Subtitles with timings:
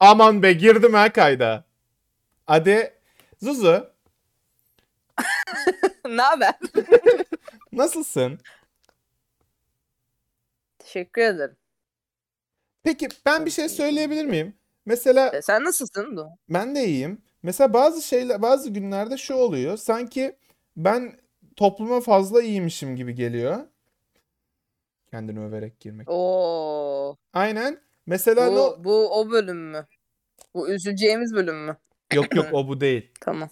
[0.00, 1.64] Aman be girdim ha kayda.
[2.46, 2.94] Hadi
[3.42, 3.90] Zuzu
[6.08, 6.54] ne haber?
[7.72, 8.38] nasılsın?
[10.78, 11.56] Teşekkür ederim.
[12.82, 14.54] Peki ben bir şey söyleyebilir miyim?
[14.86, 16.16] Mesela E, sen nasılsın?
[16.16, 16.28] Du?
[16.48, 17.22] ben de iyiyim.
[17.42, 19.76] Mesela bazı şeyler bazı günlerde şu oluyor.
[19.76, 20.36] Sanki
[20.76, 21.20] ben
[21.56, 23.58] topluma fazla iyiymişim gibi geliyor.
[25.10, 26.08] Kendini överek girmek.
[26.10, 27.16] Oo.
[27.32, 27.80] Aynen.
[28.08, 29.86] Mesela ne o- Bu, bu o bölüm mü?
[30.54, 31.76] Bu üzüleceğimiz bölüm mü?
[32.14, 33.10] Yok yok o bu değil.
[33.20, 33.50] Tamam.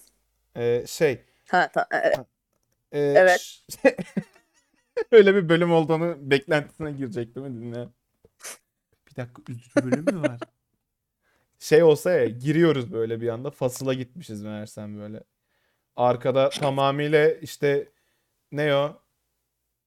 [0.57, 1.97] Ee, şey Ha, ta- e,
[2.99, 3.63] e, Evet.
[5.13, 7.89] Öyle bir bölüm olduğunu beklentisine girecektim mi dinle.
[9.11, 10.41] Bir dakika üzücü bölüm mü var?
[11.59, 15.23] Şey olsa ya giriyoruz böyle bir anda fasıla gitmişiz meğersem böyle.
[15.97, 17.89] Arkada tamamıyla işte
[18.53, 19.03] ne o?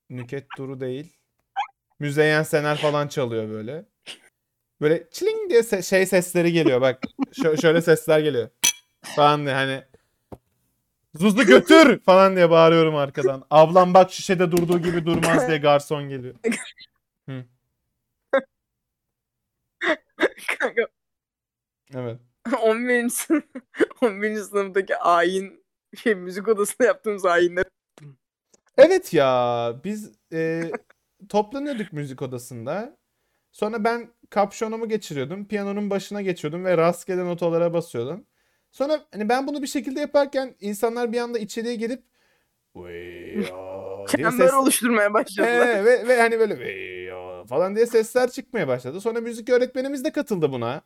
[0.09, 1.13] Nüket Duru değil.
[1.99, 3.85] Müzeyyen Sener falan çalıyor böyle.
[4.81, 7.03] Böyle çiling diye se- şey sesleri geliyor bak.
[7.31, 8.49] Şö- şöyle sesler geliyor.
[9.15, 9.83] Falan diye hani
[11.15, 13.45] Zuzu götür falan diye bağırıyorum arkadan.
[13.49, 16.35] Ablam bak şişede durduğu gibi durmaz diye garson geliyor.
[20.59, 20.87] Kanka
[21.93, 22.19] Evet.
[22.61, 23.09] 11.
[23.09, 23.43] sınıf,
[24.01, 24.35] 11.
[24.35, 25.65] sınıftaki ayin
[25.97, 27.65] şey müzik odasında yaptığımız ayinler.
[28.77, 30.71] Evet ya biz e,
[31.29, 32.97] toplanıyorduk müzik odasında.
[33.51, 35.47] Sonra ben kapşonumu geçiriyordum.
[35.47, 38.25] Piyanonun başına geçiyordum ve rastgele notalara basıyordum.
[38.71, 42.03] Sonra hani ben bunu bir şekilde yaparken insanlar bir anda içeriye gelip
[44.07, 45.67] Çember ses- oluşturmaya başladılar.
[45.67, 46.59] Ee, ve, ve hani böyle
[47.45, 49.01] falan diye sesler çıkmaya başladı.
[49.01, 50.81] Sonra müzik öğretmenimiz de katıldı buna.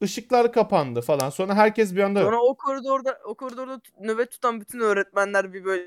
[0.00, 1.30] Işıklar kapandı falan.
[1.30, 5.84] Sonra herkes bir anda Sonra o koridorda o koridorda nöbet tutan bütün öğretmenler bir böyle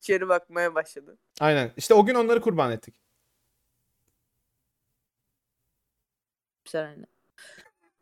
[0.00, 1.18] içeri bakmaya başladı.
[1.40, 2.94] aynen işte o gün onları kurban ettik.
[6.74, 7.06] Bir saniye.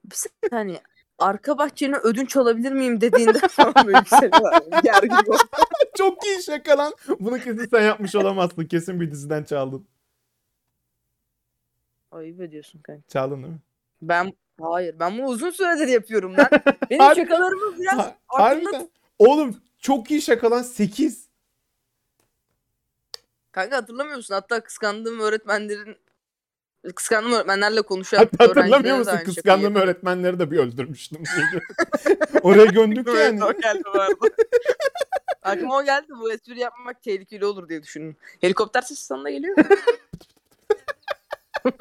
[0.05, 0.83] Bir saniye.
[1.19, 4.63] Arka bahçene ödünç alabilir miyim dediğinde falan böyle yükseliyorlar.
[4.83, 5.37] Gergin oldu.
[5.97, 6.93] Çok iyi şaka lan.
[7.21, 8.65] Bunu kesin sen yapmış olamazsın.
[8.65, 9.87] Kesin bir diziden çaldın.
[12.11, 13.03] Ayıp ediyorsun kanka.
[13.09, 13.61] Çaldın değil mi?
[14.03, 16.49] Ben hayır ben bunu uzun süredir yapıyorum lan.
[16.91, 18.89] Benim Harbi- şakalarımı biraz Ha- aklımda Harbiden.
[19.19, 20.63] Oğlum çok iyi şaka lan.
[20.63, 21.29] 8.
[23.53, 24.35] Kanka hatırlamıyor musun?
[24.35, 25.97] Hatta kıskandığım öğretmenlerin
[26.95, 29.13] kıskandığım öğretmenlerle konuşan Hatta hatırlamıyor musun?
[29.45, 29.75] yapıyorum.
[29.77, 31.23] öğretmenleri de bir öldürmüştüm.
[32.43, 33.45] Oraya gömdük yani.
[33.45, 34.15] o geldi bu arada.
[35.43, 36.07] Aklıma o geldi.
[36.21, 38.17] Bu espri yapmak tehlikeli olur diye düşündüm.
[38.41, 39.65] Helikopter sesi sana geliyor mu?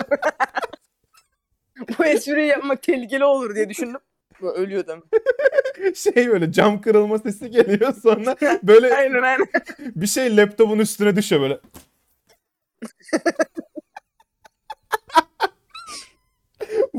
[2.00, 4.02] bu espriyi yapmak tehlikeli olur diye düşündüm.
[4.42, 5.98] Ölüyor demek.
[5.98, 9.48] Şey böyle cam kırılma sesi geliyor sonra böyle Aynen aynen.
[9.80, 11.60] bir şey laptopun üstüne düşüyor böyle.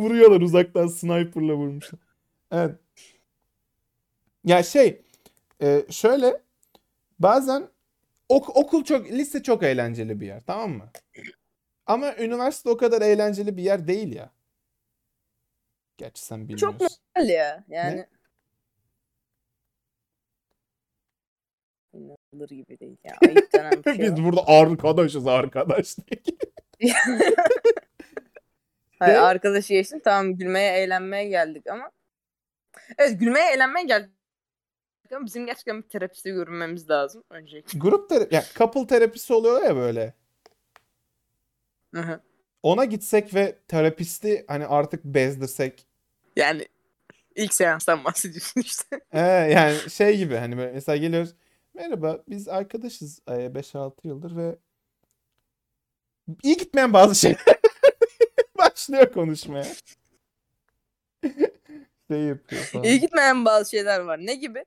[0.03, 2.01] Vuruyorlar uzaktan sniperla vurmuşlar.
[2.53, 2.75] Evet.
[4.45, 5.03] Ya şey
[5.63, 6.43] e, şöyle
[7.19, 7.69] bazen
[8.29, 10.91] ok- okul çok lise çok eğlenceli bir yer tamam mı?
[11.87, 14.31] Ama üniversite o kadar eğlenceli bir yer değil ya.
[15.99, 16.79] Gerçi sen bilmiyorsun.
[16.79, 17.65] Çok normal ya.
[17.69, 18.07] Yani
[21.95, 23.15] İnanılır gibi değil ya.
[23.29, 26.23] Ayıp denen bir şey Biz burada arkadaşız arkadaş diye.
[29.03, 29.21] Hayır, Ne?
[29.21, 30.01] arkadaşı geçtim.
[30.05, 31.91] Tamam gülmeye eğlenmeye geldik ama.
[32.99, 34.11] Evet gülmeye eğlenmeye geldik.
[35.17, 37.79] Ama bizim gerçekten bir terapiste görünmemiz lazım öncelikle.
[37.79, 40.15] Grup terapi, ya couple terapisi oluyor ya böyle.
[41.95, 42.21] Hı hı.
[42.63, 45.87] Ona gitsek ve terapisti hani artık bezdirsek.
[46.37, 46.67] yani
[47.35, 49.01] ilk seanstan bahsediyorsun işte.
[49.13, 51.35] Ee, yani şey gibi hani böyle mesela geliyoruz.
[51.75, 54.57] Merhaba biz arkadaşız e, 5-6 yıldır ve
[56.43, 57.62] iyi gitmeyen bazı şeyler
[58.83, 59.65] başlıyor konuşmaya.
[62.11, 62.85] şey yapıyor falan.
[62.85, 64.19] İyi gitmeyen bazı şeyler var.
[64.27, 64.65] Ne gibi?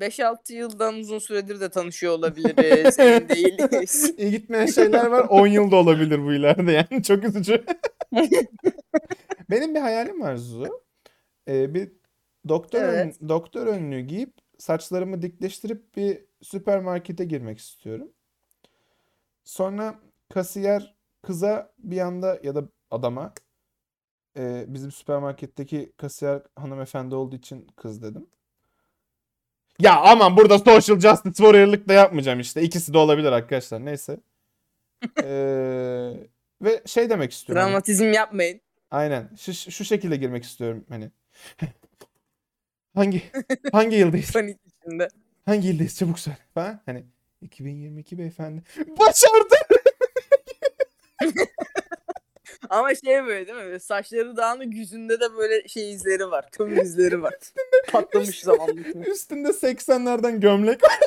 [0.00, 2.98] 5-6 yıldan uzun süredir de tanışıyor olabiliriz.
[2.98, 4.14] Emin değiliz.
[4.18, 5.26] İyi gitmeyen şeyler var.
[5.28, 7.02] 10 yılda olabilir bu ileride yani.
[7.02, 7.64] Çok üzücü.
[9.50, 10.82] Benim bir hayalim var Zuzu.
[11.48, 11.92] Ee, bir
[12.48, 13.16] doktor ön- Evet.
[13.28, 18.08] doktor önlüğü giyip saçlarımı dikleştirip bir süpermarkete girmek istiyorum.
[19.44, 20.00] Sonra
[20.34, 23.32] kasiyer kıza bir anda ya da adama
[24.36, 28.26] e, bizim süpermarketteki kasiyer hanımefendi olduğu için kız dedim.
[29.78, 32.62] Ya aman burada social justice warrior'lık da yapmayacağım işte.
[32.62, 33.84] İkisi de olabilir arkadaşlar.
[33.84, 34.20] Neyse.
[35.24, 36.12] Ee,
[36.62, 37.62] ve şey demek istiyorum.
[37.62, 38.60] hani- Dramatizm yapmayın.
[38.90, 39.30] Aynen.
[39.40, 41.10] Şu, şu şekilde girmek istiyorum hani.
[42.94, 43.22] Hangi
[43.72, 44.32] hangi yıldayız?
[44.32, 45.08] Panik içinde.
[45.44, 45.96] Hangi yıldayız?
[45.98, 46.38] Çabuk söyle.
[46.54, 46.80] Falan.
[46.86, 47.04] Hani
[47.40, 48.62] 2022 beyefendi.
[48.98, 49.54] Başardı.
[52.70, 53.64] Ama şey böyle değil mi?
[53.64, 56.50] Böyle saçları dağınık yüzünde de böyle şey izleri var.
[56.50, 57.34] Kömür izleri var.
[57.92, 58.80] Patlamış zamanla.
[59.06, 61.00] Üstünde 80'lerden gömlek var.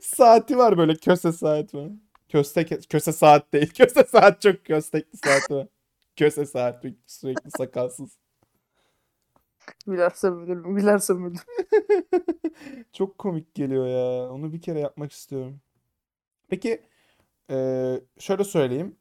[0.00, 1.88] Saati var böyle köse saat var.
[2.28, 3.74] Köste, köse saat değil.
[3.74, 5.66] Köse saat çok köstekli saati var.
[6.16, 8.18] Köse saat sürekli sakalsız.
[9.86, 10.76] Bilersem ölürüm.
[10.76, 11.40] Bilersem ölürüm.
[12.92, 14.32] Çok komik geliyor ya.
[14.32, 15.60] Onu bir kere yapmak istiyorum.
[16.48, 16.82] Peki
[17.50, 18.96] eee, şöyle söyleyeyim.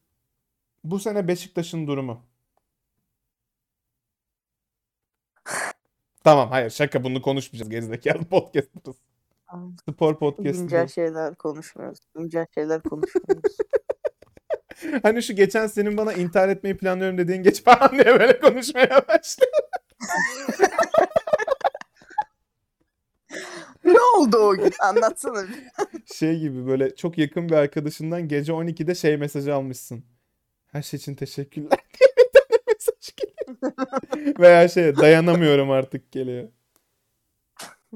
[0.84, 2.26] Bu sene Beşiktaş'ın durumu.
[6.24, 8.96] Tamam hayır şaka bunu konuşmayacağız gerizekalı podcast'ız.
[9.90, 12.00] Spor podcast'ı Güncel şeyler konuşmuyoruz.
[12.16, 13.58] Güncel şeyler konuşmuyoruz.
[15.04, 19.52] Hani şu geçen senin bana intihar etmeyi planlıyorum dediğin geç falan diye böyle konuşmaya başladı.
[23.94, 24.72] ne oldu o gün?
[24.80, 25.64] Anlatsana bir.
[26.16, 30.04] Şey gibi böyle çok yakın bir arkadaşından gece 12'de şey mesajı almışsın.
[30.72, 31.70] Her şey için teşekkürler
[32.00, 34.40] diye bir tane mesaj geliyor.
[34.40, 36.50] Veya şey dayanamıyorum artık geliyor.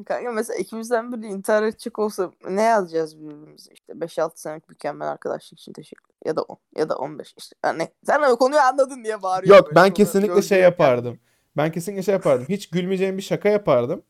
[0.05, 3.71] Kanka mesela ikimizden biri intihar edecek olsa ne yazacağız birbirimize?
[3.73, 6.13] İşte 5-6 senelik mükemmel arkadaşlık için teşekkür.
[6.25, 7.55] Ya da 10 ya da 15 işte.
[7.65, 9.57] Yani sen o konuyu anladın diye bağırıyor.
[9.57, 11.19] Yok ben kesinlikle şey yapardım.
[11.57, 12.45] Ben kesinlikle şey yapardım.
[12.49, 14.03] Hiç gülmeyeceğim bir şaka yapardım.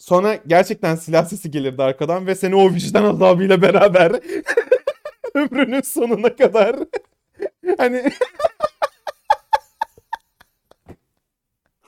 [0.00, 4.12] Sonra gerçekten silah sesi gelirdi arkadan ve seni o vicdan azabıyla beraber
[5.34, 6.76] ömrünün sonuna kadar
[7.76, 8.12] hani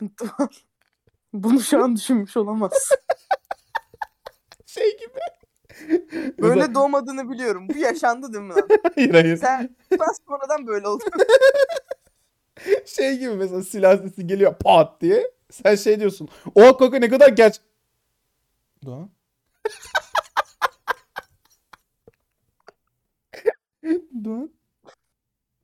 [1.32, 2.73] Bunu şu an düşünmüş olamaz.
[4.67, 5.20] şey gibi.
[6.38, 7.69] Böyle doğmadığını biliyorum.
[7.69, 8.69] Bu yaşandı değil mi lan?
[8.94, 9.37] hayır hayır.
[9.37, 11.11] Sen ben sonradan böyle oldun.
[12.87, 15.31] Şey gibi mesela silah sesi geliyor pat diye.
[15.50, 16.29] Sen şey diyorsun.
[16.55, 17.61] O kanka ne kadar geç.
[18.84, 19.11] Doğan.
[24.25, 24.50] Doğan.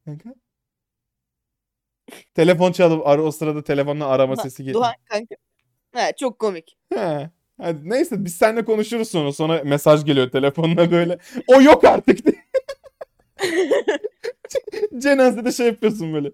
[0.05, 0.35] Kanka.
[2.35, 4.81] Telefon çalıp ar o sırada telefonla arama sesi geliyor.
[4.81, 5.35] Doğan kanka.
[5.95, 6.77] He, çok komik.
[6.95, 7.31] He.
[7.61, 9.33] Hadi neyse biz seninle konuşuruz sonra.
[9.33, 11.19] Sonra mesaj geliyor telefonuna böyle.
[11.47, 12.19] O yok artık.
[14.99, 16.33] Cenazede şey yapıyorsun böyle.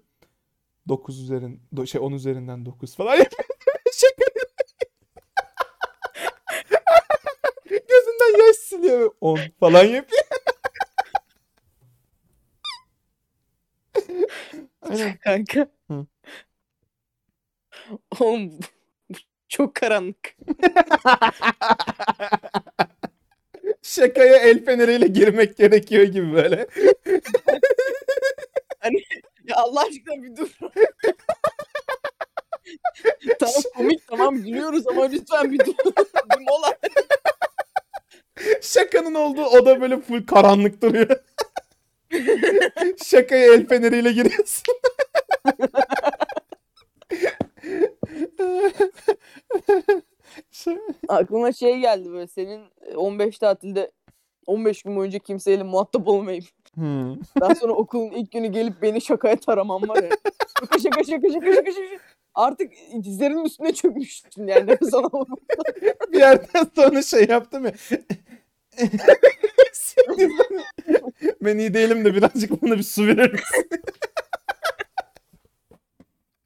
[0.87, 3.55] 9 üzerin şey 10 üzerinden 9 falan yapıyorsun.
[3.93, 4.25] Şaka.
[7.69, 8.99] Gözünden yaş siliyor.
[8.99, 10.21] ve 10 falan yapıyor.
[14.81, 15.17] Aynen.
[15.17, 15.67] Kanka.
[15.87, 16.05] Hı.
[18.19, 18.59] Oğlum
[19.47, 20.35] çok karanlık.
[23.81, 26.67] Şakaya el feneriyle girmek gerekiyor gibi böyle.
[29.45, 30.49] Ya Allah aşkına bir dur.
[33.39, 35.75] tamam komik tamam gülüyoruz ama lütfen bir dur.
[36.39, 36.77] bir mola.
[38.61, 41.09] Şakanın olduğu oda böyle full karanlık duruyor.
[43.05, 44.63] Şakaya el feneriyle giriyorsun.
[51.07, 52.61] Aklıma şey geldi böyle senin
[52.95, 53.91] 15 tatilde
[54.45, 56.45] 15 gün boyunca kimseyle muhatap olmayıp
[56.75, 57.15] Hmm.
[57.41, 60.09] daha sonra okulun ilk günü gelip beni şakaya taraman var ya.
[60.59, 62.03] Şaka şaka şaka şaka şaka şaka.
[62.35, 62.71] Artık
[63.03, 64.77] dizlerinin üstüne çökmüştün yani.
[66.11, 67.71] Bir yerden sonra şey yaptım ya.
[71.41, 73.69] ben iyi değilim de birazcık bana bir su verir misin?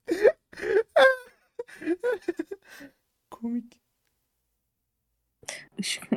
[3.30, 3.80] Komik.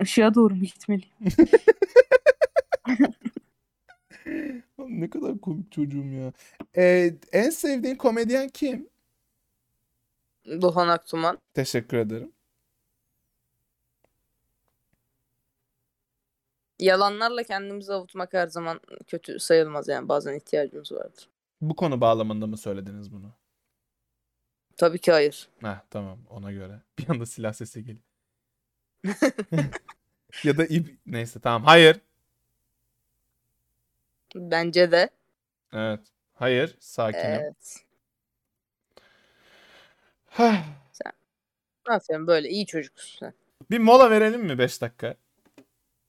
[0.02, 1.12] Işığa doğru mu gitmeliyim?
[4.78, 6.34] Oğlum Ne kadar komik çocuğum ya.
[6.78, 8.90] Ee, en sevdiğin komedyen kim?
[10.46, 11.38] Doğan Aktuman.
[11.54, 12.32] Teşekkür ederim.
[16.84, 21.30] Yalanlarla kendimizi avutmak her zaman kötü sayılmaz yani bazen ihtiyacımız vardır.
[21.62, 23.32] Bu konu bağlamında mı söylediniz bunu?
[24.78, 25.50] Tabii ki hayır.
[25.62, 26.82] Heh, tamam ona göre.
[27.00, 28.04] Bir anda silah sesi geliyor.
[30.44, 31.64] ya da ip neyse tamam.
[31.64, 32.02] Hayır.
[34.36, 35.10] Bence de.
[35.74, 36.00] Evet.
[36.34, 36.76] Hayır.
[36.80, 37.26] Sakinim.
[37.26, 37.86] Evet.
[41.86, 43.34] Aferin böyle iyi çocuksun sen.
[43.72, 45.16] Bir mola verelim mi 5 dakika?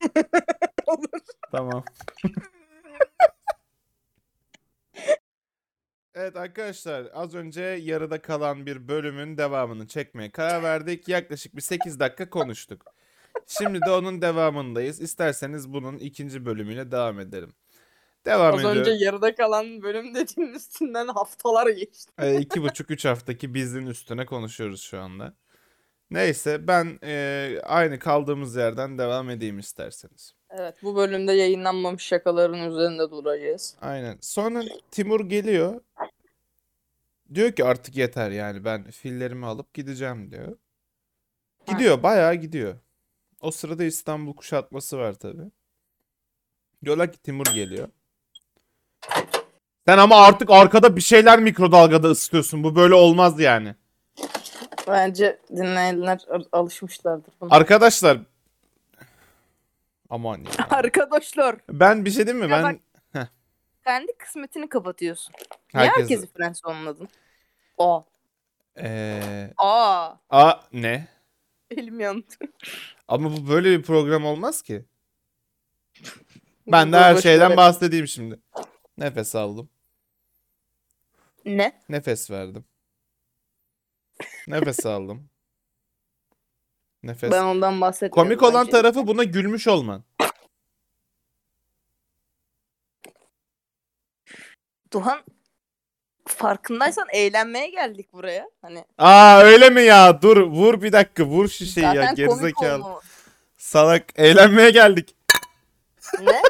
[0.86, 1.20] Olur.
[1.52, 1.84] Tamam.
[6.14, 11.08] Evet arkadaşlar az önce yarıda kalan bir bölümün devamını çekmeye karar verdik.
[11.08, 12.84] Yaklaşık bir 8 dakika konuştuk.
[13.46, 15.00] Şimdi de onun devamındayız.
[15.00, 17.54] İsterseniz bunun ikinci bölümüyle devam edelim.
[18.26, 18.76] Devam Az ediyor.
[18.76, 22.12] önce yarıda kalan bölüm dediğin üstünden haftalar geçti.
[22.18, 25.34] E, iki buçuk üç haftaki bizin üstüne konuşuyoruz şu anda.
[26.10, 30.34] Neyse ben e, aynı kaldığımız yerden devam edeyim isterseniz.
[30.50, 33.76] Evet bu bölümde yayınlanmamış şakaların üzerinde duracağız.
[33.80, 34.18] Aynen.
[34.20, 35.80] Sonra Timur geliyor.
[37.34, 40.56] Diyor ki artık yeter yani ben fillerimi alıp gideceğim diyor.
[41.66, 42.74] Gidiyor bayağı gidiyor.
[43.40, 45.50] O sırada İstanbul kuşatması var tabii.
[46.84, 47.88] Diyorlar ki Timur geliyor.
[49.86, 52.64] Sen ama artık arkada bir şeyler mikrodalgada ısıtıyorsun.
[52.64, 53.74] Bu böyle olmaz yani.
[54.88, 57.54] Bence dinleyenler al- alışmışlardır buna.
[57.54, 58.18] Arkadaşlar
[60.10, 60.66] aman ya.
[60.70, 62.52] Arkadaşlar Ben bir şey diyeyim mi?
[62.52, 62.80] Ya Ben
[63.84, 65.34] kendi kısmetini kapatıyorsun.
[65.74, 67.08] Niye herkes herkesi Fransızlanladın?
[67.78, 68.00] Aa.
[68.78, 70.12] Eee, Aa.
[70.30, 71.08] a ne?
[71.70, 72.24] Elim yandı.
[73.08, 74.84] Ama bu böyle bir program olmaz ki.
[76.66, 78.40] Ben de her şeyden bahsedeyim şimdi.
[78.98, 79.68] Nefes aldım.
[81.44, 81.80] Ne?
[81.88, 82.64] Nefes verdim.
[84.48, 85.28] Nefes aldım.
[87.02, 87.32] Nefes.
[87.32, 88.28] Ben ondan bahsetmiyorum.
[88.28, 88.70] Komik olan bence.
[88.70, 90.04] tarafı buna gülmüş olman.
[94.92, 95.22] Duhan
[96.26, 98.50] farkındaysan eğlenmeye geldik buraya.
[98.62, 100.22] Hani Aa öyle mi ya?
[100.22, 103.00] Dur vur bir dakika vur şişeyi ya zaten komik gerizekalı.
[103.56, 105.16] Salak eğlenmeye geldik.
[106.20, 106.42] Ne?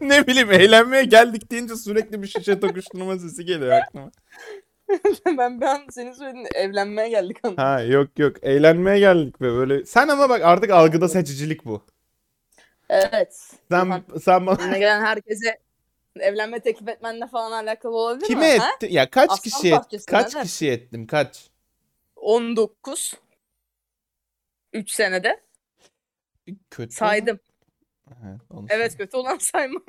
[0.00, 4.10] ne bileyim eğlenmeye geldik deyince sürekli bir şişe tokuşturma sesi geliyor aklıma.
[5.26, 7.64] ben an senin söylediğin evlenmeye geldik anladım.
[7.64, 9.84] Ha yok yok eğlenmeye geldik be böyle.
[9.86, 11.82] Sen ama bak artık algıda seçicilik bu.
[12.88, 13.50] Evet.
[13.70, 15.58] Sen sen bana önüne gelen herkese
[16.20, 18.58] evlenme teklif etmenle falan alakalı olabilir kime mi?
[18.58, 18.70] ha?
[18.74, 18.94] etti?
[18.94, 20.42] Ya kaç Aslan kişi et, kaç neden?
[20.44, 21.50] kişi ettim kaç?
[22.16, 23.14] 19
[24.72, 25.40] 3 senede
[26.70, 26.94] Kötü.
[26.94, 27.40] saydım.
[28.24, 29.84] Evet, Evet kötü olan saymam.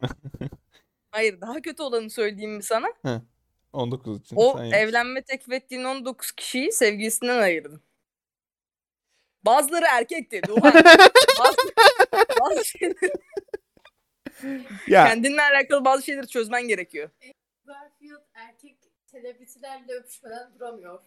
[1.10, 2.86] Hayır daha kötü olanı söyleyeyim mi sana?
[3.04, 3.22] söyle.
[3.72, 7.82] 19 için O sen evlenme teklif ettiğin 19 kişiyi sevgilisinden ayırdın.
[9.42, 10.40] Bazıları erkekti.
[10.48, 10.72] Duhan.
[11.40, 11.56] bazı,
[12.40, 13.12] bazı şeyleri,
[14.86, 17.10] Ya kendinle alakalı bazı şeyleri çözmen gerekiyor.
[17.64, 21.00] Garfield erkek selebritilerle öpüşmeden duramıyor.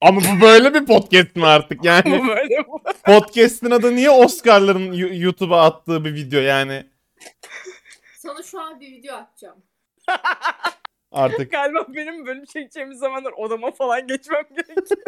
[0.00, 2.20] ama bu böyle bir podcast mi artık yani?
[2.20, 2.82] Bu böyle bu.
[3.04, 6.86] Podcast'ın adı niye Oscar'ların YouTube'a attığı bir video yani?
[8.18, 9.62] Sana şu an bir video atacağım.
[11.12, 15.00] Artık Galiba benim bölüm çekeceğimiz zamanlar odama falan geçmem gerekiyor.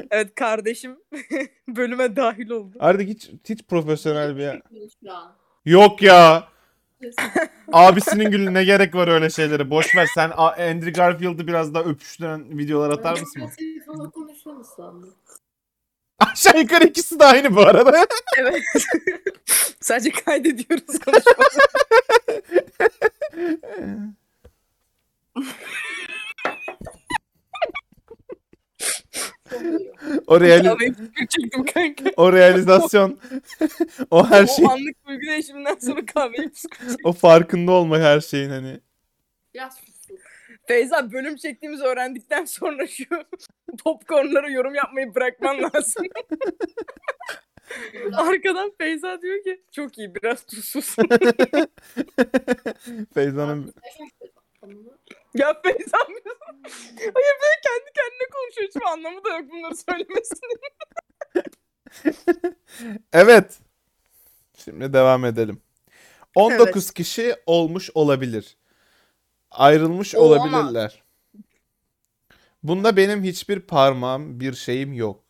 [0.10, 0.96] evet kardeşim
[1.68, 2.76] bölüme dahil oldu.
[2.80, 4.60] artık hiç hiç profesyonel bir yer.
[5.10, 5.32] An.
[5.64, 6.48] Yok ya.
[7.72, 9.70] Abisinin gülü ne gerek var öyle şeylere?
[9.70, 13.42] Boş ver sen Andrew Garfield'ı biraz daha öpüştüren videolar atar mısın?
[13.58, 15.14] Telefonla konuşuyor musun?
[16.18, 18.06] Aşağı yukarı ikisi de aynı bu arada.
[18.38, 18.62] Evet.
[19.80, 21.60] Sadece kaydediyoruz konuşmayı.
[30.26, 30.94] O, reali-
[31.28, 32.04] çektim kanka.
[32.16, 33.18] o realizasyon,
[34.10, 36.50] o her şey, O anlık duygu değişiminden sonra kahveyi
[37.04, 38.80] o farkında olmak her şeyin hani.
[39.54, 39.80] Biraz.
[40.68, 43.04] Feyza bölüm çektiğimizi öğrendikten sonra şu
[43.84, 46.06] popcornlara yorum yapmayı bırakman lazım.
[48.12, 50.96] Arkadan Feyza diyor ki çok iyi biraz tuzsuz.
[53.14, 53.74] Feyza'nın
[55.34, 55.98] ya Feyza
[56.98, 58.68] Hayır böyle kendi kendine konuşuyor.
[58.68, 60.60] Hiçbir anlamı da yok bunları söylemesinin.
[63.12, 63.58] Evet.
[64.64, 65.62] Şimdi devam edelim.
[66.34, 68.56] 19 kişi olmuş olabilir.
[69.50, 71.02] Ayrılmış Oo, ama- olabilirler.
[72.62, 75.24] Bunda benim hiçbir parmağım, bir şeyim yok.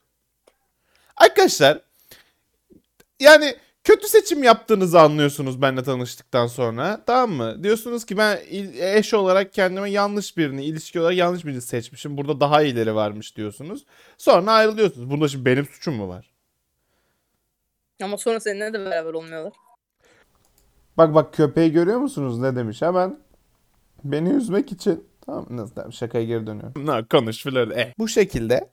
[1.17, 1.81] Arkadaşlar
[3.21, 7.00] yani kötü seçim yaptığınızı anlıyorsunuz benimle tanıştıktan sonra.
[7.07, 7.64] Tamam mı?
[7.64, 8.38] Diyorsunuz ki ben
[8.81, 12.17] eş olarak kendime yanlış birini, ilişki olarak yanlış birini seçmişim.
[12.17, 13.85] Burada daha iyileri varmış diyorsunuz.
[14.19, 15.11] Sonra ayrılıyorsunuz.
[15.11, 16.31] Bunda şimdi benim suçum mu var?
[18.03, 19.53] Ama sonra seninle de beraber olmuyorlar.
[20.97, 23.19] Bak bak köpeği görüyor musunuz ne demiş hemen.
[24.05, 25.05] Beni üzmek için.
[25.26, 26.87] Tamam nasıl tamam, şakaya geri dönüyorum.
[26.87, 27.71] Ne konuş filan.
[27.71, 27.93] Eh.
[27.99, 28.71] Bu şekilde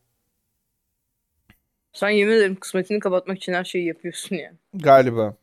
[1.94, 4.58] Sen yemin ederim kısmetini kapatmak için her şeyi yapıyorsun yani.
[4.74, 5.36] galiba.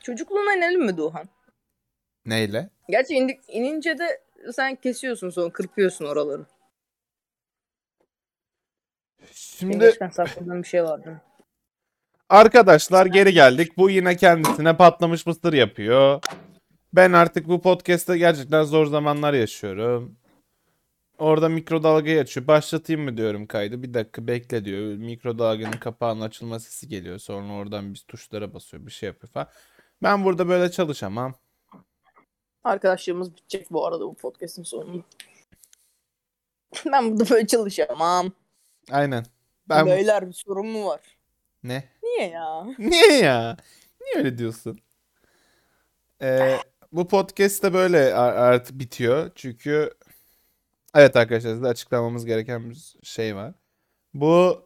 [0.00, 1.28] Çocukluğuna inelim mi Doğan?
[2.26, 2.68] Neyle?
[2.88, 4.20] Gerçi indik, inince de
[4.52, 6.46] sen kesiyorsun sonra kırpıyorsun oraları.
[9.32, 11.20] Şimdi sakladığın bir şey vardı.
[12.28, 13.76] arkadaşlar geri geldik.
[13.76, 16.20] Bu yine kendisine patlamış mısır yapıyor.
[16.92, 20.16] Ben artık bu podcast'te gerçekten zor zamanlar yaşıyorum.
[21.22, 22.46] Orada mikrodalgayı açıyor.
[22.46, 23.82] Başlatayım mı diyorum kaydı.
[23.82, 24.80] Bir dakika bekle diyor.
[24.80, 27.18] Mikrodalganın kapağının açılma sesi geliyor.
[27.18, 28.86] Sonra oradan biz tuşlara basıyor.
[28.86, 29.48] Bir şey yapıyor falan.
[30.02, 31.34] Ben burada böyle çalışamam.
[32.64, 35.02] Arkadaşlığımız bitecek bu arada bu podcast'in sonunda.
[36.92, 38.32] Ben burada böyle çalışamam.
[38.90, 39.24] Aynen.
[39.68, 41.00] Ben Beyler bir sorun mu var?
[41.62, 41.84] ne?
[42.02, 42.64] Niye ya?
[42.78, 43.56] Niye ya?
[44.00, 44.78] Niye öyle diyorsun?
[46.22, 46.56] Ee,
[46.92, 49.30] bu podcast de böyle artık bitiyor.
[49.34, 49.90] Çünkü
[50.94, 53.54] evet arkadaşlar size açıklamamız gereken bir şey var.
[54.14, 54.64] Bu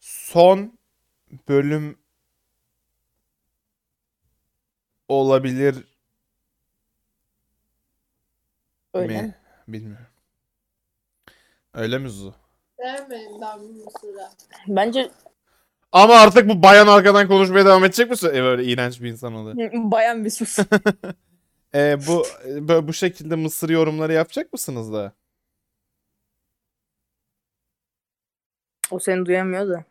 [0.00, 0.78] son
[1.48, 1.98] bölüm
[5.08, 5.84] olabilir
[8.94, 9.22] Öyle mi?
[9.22, 9.34] mi?
[9.68, 10.06] Bilmiyorum.
[11.74, 12.34] Öyle mi Zu?
[12.80, 14.28] Sevmeyin ben bu mısırı.
[14.68, 15.10] Bence
[15.92, 18.28] Ama artık bu bayan arkadan konuşmaya devam edecek misin?
[18.28, 19.70] E böyle iğrenç bir insan oluyor.
[19.72, 20.58] bayan bir sus.
[21.74, 22.26] E, bu
[22.60, 25.12] bu bu şekilde mısır yorumları yapacak mısınız da?
[28.92, 29.84] O seni duyamıyor da.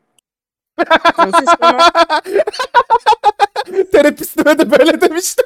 [3.91, 5.46] Terapistime de böyle demiştim.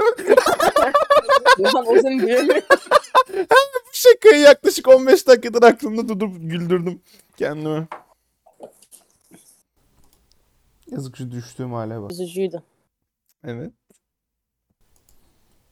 [1.59, 2.61] Ulan o seni duyamıyor.
[3.85, 7.01] Bu şakayı yaklaşık 15 dakikadır aklımda tutup güldürdüm
[7.37, 7.87] kendimi.
[10.87, 12.11] Yazık şu düştüğüm hale bak.
[12.11, 12.63] Üzücüydü.
[13.43, 13.71] Evet.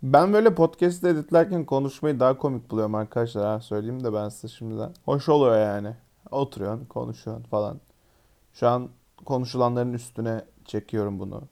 [0.03, 3.45] Ben böyle podcast editlerken konuşmayı daha komik buluyorum arkadaşlar.
[3.45, 4.93] Ha, söyleyeyim de ben size şimdiden.
[5.05, 5.95] Hoş oluyor yani.
[6.31, 7.81] Oturuyorsun, konuşuyorsun falan.
[8.53, 8.89] Şu an
[9.25, 11.47] konuşulanların üstüne çekiyorum bunu.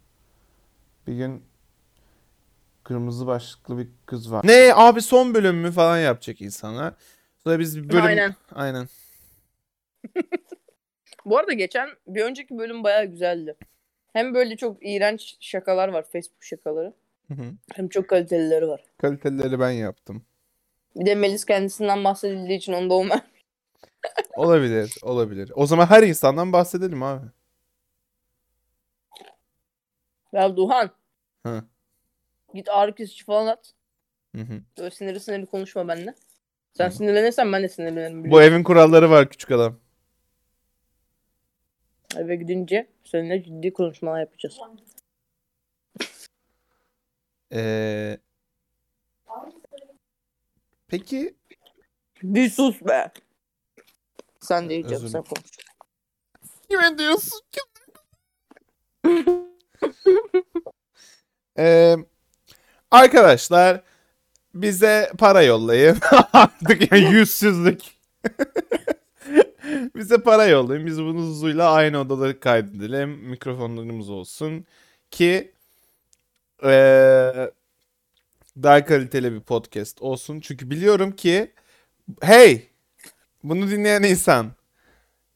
[1.07, 1.43] Bir gün
[2.83, 4.47] kırmızı başlıklı bir kız var.
[4.47, 6.93] Ne abi son bölüm mü falan yapacak insanlar.
[7.43, 8.05] Sonra biz bir bölüm...
[8.05, 8.35] Aynen.
[8.55, 8.87] Aynen.
[11.25, 13.55] Bu arada geçen bir önceki bölüm bayağı güzeldi.
[14.13, 16.05] Hem böyle çok iğrenç şakalar var.
[16.11, 16.93] Facebook şakaları.
[17.27, 17.53] Hı hı.
[17.73, 18.83] Hem çok kalitelileri var.
[18.97, 20.25] Kalitelileri ben yaptım.
[20.95, 23.21] Bir de Melis kendisinden bahsedildiği için onda olma.
[24.35, 25.51] Olabilir, olabilir.
[25.55, 27.25] O zaman her insandan bahsedelim abi.
[30.31, 30.89] Ya Duhan.
[31.45, 31.63] Hı.
[32.53, 33.73] Git ağrı kesici falan at.
[34.35, 34.61] Hı hı.
[34.77, 36.15] Böyle sinirli sinirli konuşma benimle.
[36.73, 36.91] Sen Hı.
[36.91, 38.19] sinirlenirsen ben de sinirlenirim.
[38.19, 38.47] Bu biliyorsun.
[38.51, 39.79] evin kuralları var küçük adam.
[42.17, 44.59] Eve gidince seninle ciddi konuşmalar yapacağız.
[47.53, 48.17] Ee,
[50.87, 51.35] peki
[52.23, 53.11] Bir sus be.
[54.41, 55.51] Sen de Özür sen konuş.
[56.69, 57.59] kime diyorsun ki?
[61.57, 61.95] Ee,
[62.91, 63.83] arkadaşlar
[64.53, 65.97] bize para yollayın.
[66.33, 67.81] Artık yani yüzsüzlük.
[69.95, 70.85] bize para yollayın.
[70.85, 73.09] Biz bunu Zuzu'yla aynı odada kaydedelim.
[73.09, 74.65] Mikrofonlarımız olsun.
[75.11, 75.51] Ki
[76.63, 77.51] ee,
[78.63, 80.39] daha kaliteli bir podcast olsun.
[80.39, 81.51] Çünkü biliyorum ki
[82.21, 82.68] hey
[83.43, 84.51] bunu dinleyen insan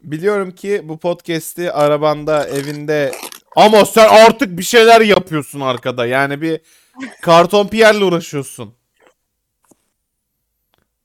[0.02, 3.12] biliyorum ki bu podcast'i arabanda evinde
[3.56, 6.06] ama sen artık bir şeyler yapıyorsun arkada.
[6.06, 6.62] Yani bir
[7.22, 8.76] karton piyerle uğraşıyorsun.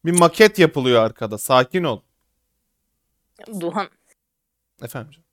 [0.05, 1.39] Bir maket yapılıyor arkada.
[1.39, 2.01] Sakin ol.
[3.61, 3.89] Duhan
[4.83, 5.11] Efendim.
[5.13, 5.25] canım.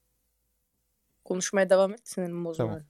[1.26, 2.08] konuşmaya devam et.
[2.08, 2.66] Sinirimi bozma.
[2.66, 2.82] Tamam.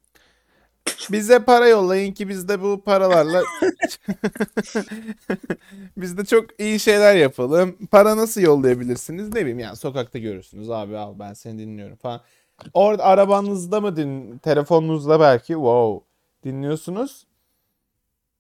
[1.12, 3.41] Bize para yollayın ki biz de bu paralarla
[5.98, 7.78] biz de çok iyi şeyler yapalım.
[7.91, 9.30] Para nasıl yollayabilirsiniz?
[9.30, 10.69] Ne bileyim yani sokakta görürsünüz.
[10.69, 12.21] Abi al ben seni dinliyorum falan.
[12.74, 16.06] Orada arabanızda mı din telefonunuzda belki wow
[16.43, 17.28] dinliyorsunuz.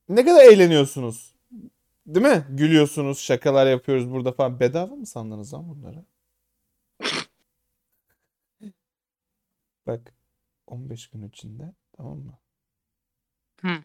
[0.09, 1.35] Ne kadar eğleniyorsunuz.
[2.07, 2.45] Değil mi?
[2.49, 4.59] Gülüyorsunuz, şakalar yapıyoruz burada falan.
[4.59, 6.05] Bedava mı sandınız lan bunları?
[9.87, 10.13] Bak
[10.67, 12.39] 15 gün içinde tamam mı?
[13.61, 13.83] Hı.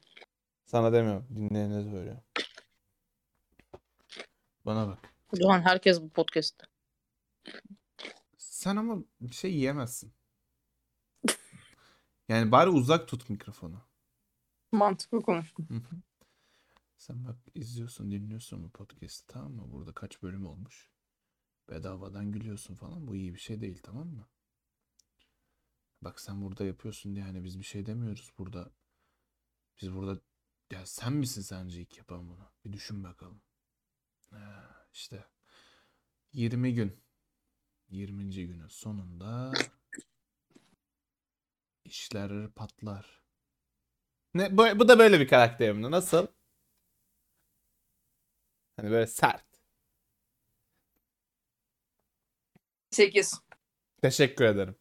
[0.67, 1.27] Sana demiyorum.
[1.37, 2.23] Dinleyene söylüyorum.
[4.67, 4.99] Bana bak.
[5.41, 6.67] Duhan herkes bu podcast'te.
[8.39, 10.13] Sen ama bir şey yiyemezsin.
[12.29, 13.83] Yani bari uzak tut mikrofonu.
[14.73, 15.67] Mantıklı konuştun.
[15.69, 15.97] Hı hı.
[16.97, 19.73] Sen bak izliyorsun, dinliyorsun bu podcast'i tamam mı?
[19.73, 20.91] Burada kaç bölüm olmuş.
[21.71, 23.07] Bedavadan gülüyorsun falan.
[23.07, 24.27] Bu iyi bir şey değil tamam mı?
[26.03, 28.71] Bak sen burada yapıyorsun diye hani biz bir şey demiyoruz burada.
[29.81, 30.21] Biz burada
[30.73, 32.53] ya sen misin sence ilk yapan bunu?
[32.65, 33.43] Bir düşün bakalım.
[34.31, 35.25] Ha, işte
[36.33, 37.03] 20 gün
[37.89, 38.31] 20.
[38.31, 39.53] günün sonunda
[41.85, 43.21] işler patlar.
[44.35, 45.91] Ne bu, bu da böyle bir karakterimdi.
[45.91, 46.27] Nasıl?
[48.77, 49.45] Hani böyle sert.
[52.91, 53.41] 8.
[54.03, 54.80] Teşekkür ederim.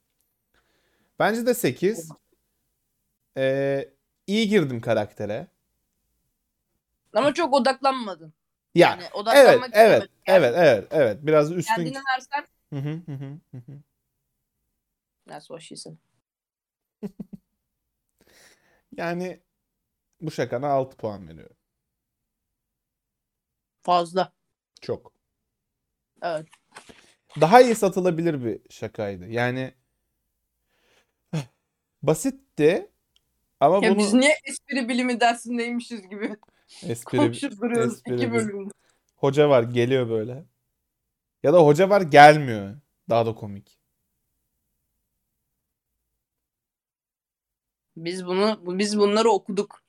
[1.20, 2.10] Bence de 8.
[3.38, 3.90] Ee,
[4.28, 5.48] iyi girdim karaktere.
[7.14, 8.34] Ama çok odaklanmadın.
[8.76, 10.02] Ya Yani evet, odaklanmak evet.
[10.28, 11.18] Yani evet, evet, evet.
[11.22, 11.76] Biraz üstün.
[11.76, 13.82] Kendini versen hı hı hı hı.
[15.28, 15.96] that's what she said.
[18.98, 19.40] Yani
[20.22, 21.56] bu şakana 6 puan veriyorum.
[23.82, 24.34] Fazla.
[24.82, 25.14] Çok.
[26.22, 26.46] Evet.
[27.42, 29.28] Daha iyi satılabilir bir şakaydı.
[29.28, 29.74] Yani
[32.04, 32.90] Basitti
[33.60, 36.36] ama Ya bunu biz niye espri bilimi dersindeymişiz gibi
[36.84, 38.74] espri konuşup duruyoruz espri iki bölümde.
[39.16, 40.46] hoca var geliyor böyle.
[41.44, 42.76] Ya da hoca var gelmiyor.
[43.10, 43.80] Daha da komik.
[47.98, 49.82] Biz bunu biz bunları okuduk.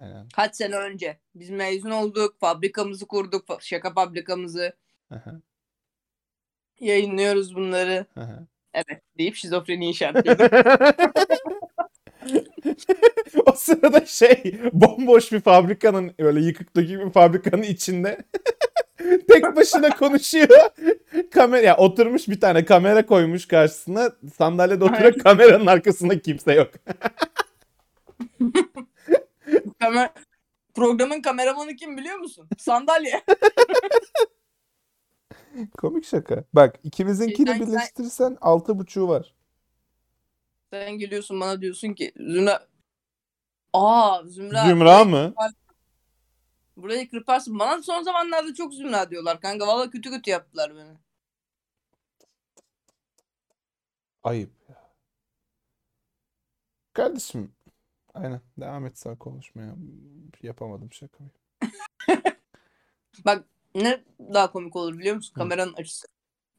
[0.00, 0.28] Aynen.
[0.28, 1.18] Kaç sene önce.
[1.34, 4.76] Biz mezun olduk, fabrikamızı kurduk, şaka fabrikamızı.
[5.10, 5.40] Aha,
[6.80, 8.06] Yayınlıyoruz bunları.
[8.16, 8.46] aha.
[8.74, 10.48] Evet deyip şizofreni işaretledim.
[13.46, 18.18] O sırada şey bomboş bir fabrikanın öyle yıkıktaki bir fabrikanın içinde
[19.28, 20.70] tek başına konuşuyor.
[21.30, 24.12] Kamera ya oturmuş bir tane kamera koymuş karşısına.
[24.38, 25.18] Sandalyede oturuyor.
[25.18, 26.70] Kameranın arkasında kimse yok.
[29.80, 30.10] Kamer
[30.74, 32.48] Programın kameramanı kim biliyor musun?
[32.58, 33.22] Sandalye.
[35.78, 36.44] Komik şaka.
[36.52, 39.34] Bak ikimizinkini sen- birleştirirsen altı buçuğu var.
[40.72, 42.66] Sen geliyorsun bana diyorsun ki Zümra
[43.72, 44.66] Aa Zümra.
[44.66, 45.34] Zümra mı?
[46.76, 47.58] Burayı kırparsın.
[47.58, 49.66] Bana son zamanlarda çok Zümra diyorlar kanka.
[49.66, 50.98] Valla kötü kötü yaptılar beni.
[54.22, 54.92] Ayıp ya.
[56.92, 57.52] Kardeşim
[58.14, 59.74] aynen devam et sen konuşmaya.
[60.42, 61.30] Yapamadım şakayı.
[63.24, 64.00] Bak ne
[64.34, 65.34] daha komik olur biliyor musun?
[65.34, 65.38] Hı.
[65.38, 66.06] Kameranın açısı.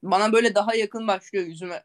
[0.04, 1.84] Bana böyle daha yakın başlıyor yüzüme.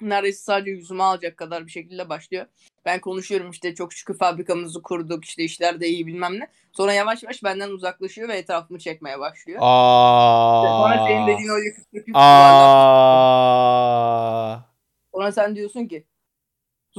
[0.00, 2.46] Neredeyse sadece yüzüme alacak kadar bir şekilde başlıyor.
[2.84, 6.48] Ben konuşuyorum işte çok şükür fabrikamızı kurduk işte işler de iyi bilmem ne.
[6.72, 9.58] Sonra yavaş yavaş benden uzaklaşıyor ve etrafımı çekmeye başlıyor.
[9.58, 11.26] Sonra senin Aa.
[11.26, 12.74] dediğin o yakıttaki duvarlar.
[14.54, 14.60] Aa.
[15.14, 16.04] Sonra sen diyorsun ki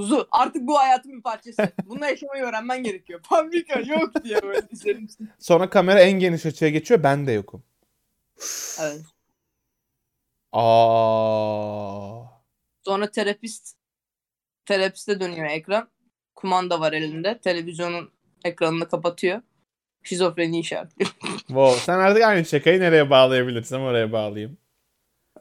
[0.01, 1.71] Suzu artık bu hayatın bir parçası.
[1.85, 3.19] Bununla yaşamayı öğrenmen gerekiyor.
[3.29, 5.27] Fabrika yok diye böyle dizlerim üstüne.
[5.39, 7.03] Sonra kamera en geniş açıya geçiyor.
[7.03, 7.63] Ben de yokum.
[8.81, 9.01] Evet.
[10.51, 12.21] Aa.
[12.85, 13.75] Sonra terapist
[14.65, 15.89] terapiste dönüyor ekran.
[16.35, 17.39] Kumanda var elinde.
[17.39, 18.11] Televizyonun
[18.43, 19.41] ekranını kapatıyor.
[20.03, 21.11] Şizofreni işaretliyor.
[21.47, 21.79] Wow.
[21.79, 24.57] Sen artık aynı şakayı nereye bağlayabilirsem oraya bağlayayım.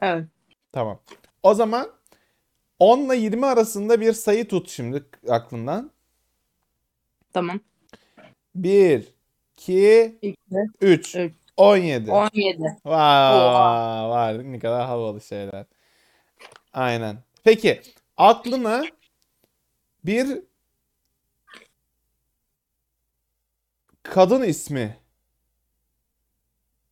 [0.01, 0.25] Evet.
[0.71, 0.99] Tamam.
[1.43, 1.91] O zaman
[2.81, 5.91] 10 ile 20 arasında bir sayı tut şimdi aklından.
[7.33, 7.59] Tamam.
[8.55, 9.07] 1,
[9.57, 10.37] 2, İki,
[10.81, 11.15] 3.
[11.15, 11.33] üç.
[11.57, 12.11] 17.
[12.11, 12.61] 17.
[12.85, 14.09] Vay, Oha.
[14.09, 15.65] var ne kadar havalı şeyler.
[16.73, 17.17] Aynen.
[17.43, 17.81] Peki
[18.17, 18.83] aklına
[20.05, 20.41] bir
[24.03, 24.97] kadın ismi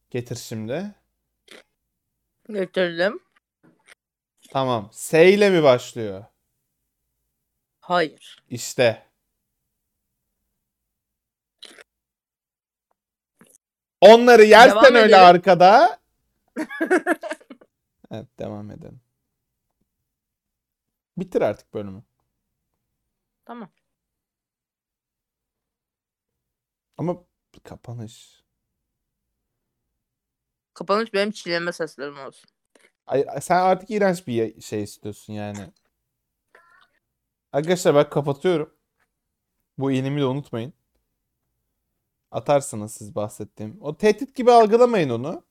[0.10, 0.96] getir şimdi.
[2.50, 3.20] Getirdim.
[4.52, 4.90] Tamam.
[4.94, 6.26] S ile mi başlıyor?
[7.80, 8.44] Hayır.
[8.50, 9.10] İşte.
[14.02, 15.20] Onları yersen Devam öyle edelim.
[15.26, 16.00] arkada.
[18.12, 19.02] Evet devam edelim.
[21.18, 22.04] Bitir artık bölümü.
[23.46, 23.70] Tamam.
[26.98, 27.24] Ama
[27.64, 28.44] kapanış.
[30.74, 32.50] Kapanış benim çileme seslerim olsun.
[33.10, 35.60] Ay, sen artık iğrenç bir şey istiyorsun yani.
[37.54, 38.74] Arkadaşlar ben kapatıyorum.
[39.78, 40.74] Bu iğnemi de unutmayın.
[42.32, 43.78] Atarsınız siz bahsettiğim.
[43.82, 45.44] O tehdit gibi algılamayın onu.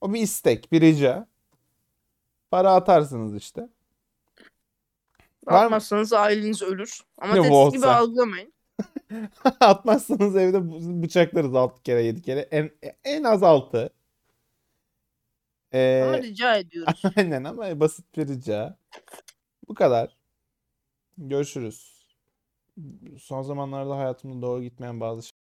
[0.00, 1.26] O bir istek, bir rica.
[2.50, 3.68] Para atarsınız işte.
[5.46, 7.00] Atmazsanız aileniz ölür.
[7.18, 8.52] Ama Ne tehdit gibi algılamayın.
[9.60, 10.60] Atmazsanız evde
[11.02, 12.40] bıçaklarız 6 kere 7 kere.
[12.40, 12.70] En,
[13.04, 13.90] en az 6.
[15.76, 17.02] Ee, Ama rica ediyoruz.
[17.16, 18.78] aynen ama basit bir rica.
[19.68, 20.16] Bu kadar.
[21.18, 22.06] Görüşürüz.
[23.18, 25.22] Son zamanlarda hayatımda doğru gitmeyen bazı